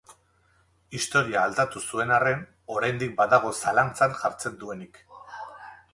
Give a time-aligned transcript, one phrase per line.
[0.99, 2.41] Historia aldatu zuen arren,
[2.77, 5.03] oraindik badago zalantzan jartzen duenik.